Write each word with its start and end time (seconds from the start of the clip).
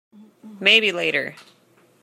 Maybe 0.59 0.91
later. 0.91 1.35